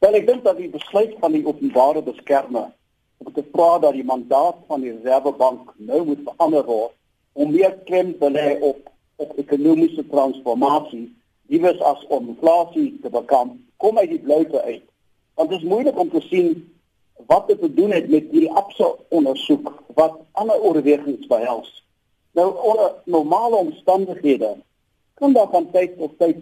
[0.00, 2.70] Wel ek dink dat die besluit van die openbare beskermer
[3.20, 6.94] om te vra dat die mandaat van die Reservebank nou moet verander word
[7.36, 8.86] om meer klem te lê op
[9.20, 11.10] op ekonomiese transformasie,
[11.52, 14.86] diewes as om inflasie te bekamp, kom uit die bloute uit.
[15.36, 16.54] Want dit is moeilik om te sien
[17.28, 19.68] wat dit te doen het met die abso ondersoek
[20.00, 21.68] wat ander oorwegings behels.
[22.32, 24.54] Nou onder normale omstandighede
[25.20, 26.40] kan daar van tyd tot tyd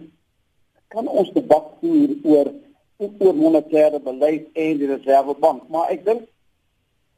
[0.87, 2.53] kan ons debat voer oor
[2.99, 6.25] oor monetêre beleid en die reservebank, maar ek dink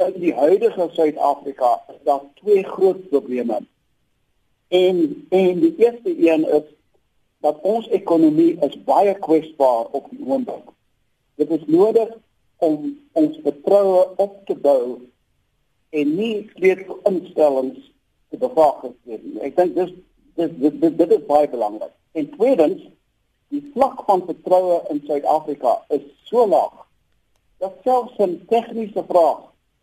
[0.01, 3.61] in die huidige Suid-Afrika is daar twee groot probleme.
[4.69, 6.67] En en die eerste een is
[7.41, 10.69] dat ons ekonomie is baie kwesbaar op die oomblik.
[11.41, 12.13] Dit is nodig
[12.61, 14.99] om ons vertroue op te bou
[15.89, 17.89] en nie sleutelinstellings
[18.29, 19.39] te bevaardig nie.
[19.41, 19.93] Ek dink dis
[20.37, 21.93] dis dit, dit, dit is baie belangrik.
[22.13, 22.85] En tweedens,
[23.51, 26.85] die vlak van vertroue in Suid-Afrika is so laag
[27.59, 29.41] dat selfs 'n tegniese vraag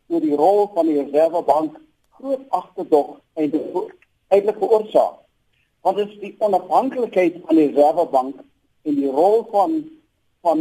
[0.09, 1.77] oor die rol van die Reservebank
[2.17, 3.53] groot agterdog en
[4.29, 5.19] eintlik veroorsaak.
[5.83, 8.37] Want dit is die onafhanklikheid van die Reservebank
[8.83, 9.85] en die rol van
[10.43, 10.61] van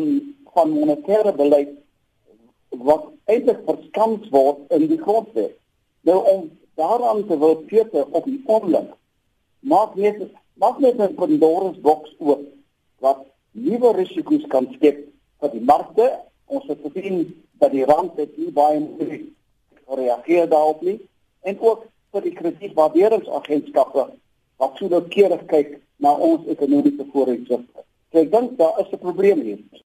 [0.54, 1.74] van monetêre beleid
[2.70, 5.56] wat eintlik verskans word in die grondwet.
[6.02, 8.94] Nou om daaraan te wil peter op die oomblik
[9.60, 10.22] maak net
[10.54, 12.57] maak net 'n Pandora's boks oop
[13.00, 15.04] wat nuwe risiko's kan skep
[15.42, 16.08] vir die markte.
[16.48, 17.26] Ons het gesien
[17.60, 19.28] dat die rand het nie baie moeilik
[19.88, 21.00] gereageer daarop nie
[21.48, 24.08] en ook vir die kredietwaarderingsagentskappe
[24.62, 27.84] wat so noukeurig kyk na ons ekonomiese vooruitsigte.
[28.12, 29.84] So ek dink daar is 'n probleem hier.